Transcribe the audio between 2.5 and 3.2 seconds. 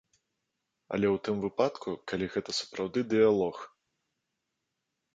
сапраўды